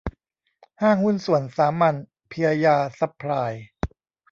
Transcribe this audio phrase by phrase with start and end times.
[0.81, 1.95] ห้างหุ้นส่วนสามัญ
[2.29, 3.53] เพียยาซัพพลาย